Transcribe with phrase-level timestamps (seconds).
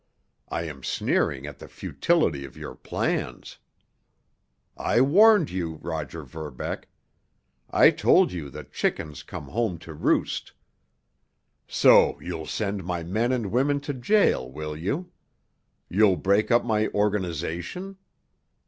[0.49, 3.59] "I am sneering at the futility of your plans.
[4.75, 6.87] I warned you, Roger Verbeck.
[7.69, 10.53] I told you that chickens come home to roost.
[11.67, 15.11] So you'll send my men and women to jail, will you?
[15.87, 17.97] You'll break up my organization?